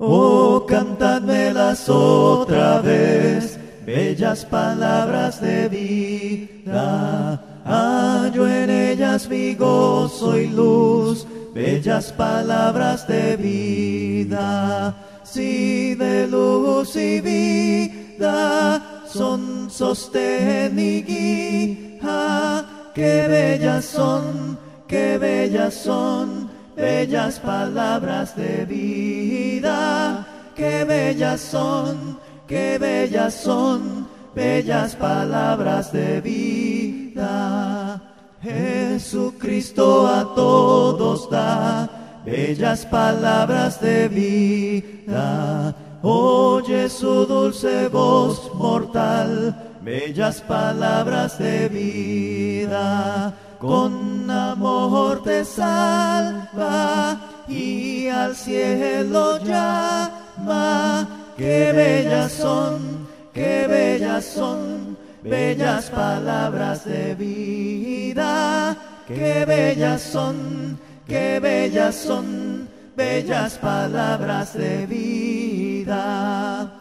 [0.00, 7.42] Oh, cantadmelas otra vez, bellas palabras de vida.
[7.64, 14.94] Hallo en ellas mi gozo y luz, bellas palabras de vida.
[15.24, 24.56] Si de luz y vida son sostén y guía, qué bellas son,
[24.86, 26.47] qué bellas son
[26.78, 30.24] bellas palabras de vida,
[30.54, 38.00] qué bellas son, qué bellas son, bellas palabras de vida.
[38.40, 41.90] Jesucristo a todos da
[42.24, 45.74] bellas palabras de vida.
[46.02, 54.17] Oye su dulce voz mortal, bellas palabras de vida con
[54.52, 61.08] amor te salva y al cielo llama.
[61.36, 68.76] Qué bellas son, qué bellas son, bellas palabras de vida.
[69.06, 76.72] Qué bellas son, qué bellas son, bellas palabras de vida.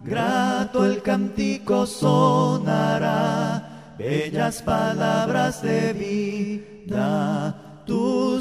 [0.00, 6.81] Grato el cántico sonará bellas palabras de vida,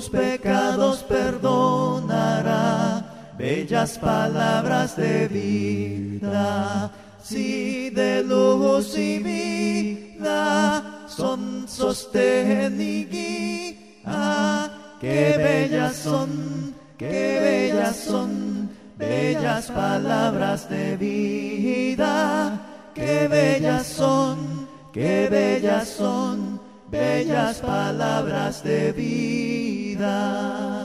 [0.02, 3.05] tus pecados perdonará,
[3.38, 15.97] bellas palabras de vida, si de luz y vida son sostén y guía, qué bellas
[15.97, 22.59] son, qué bellas son, bellas palabras de vida,
[22.95, 29.61] qué bellas son Qué bellas son, bellas palabras de vida.
[30.02, 30.80] vida.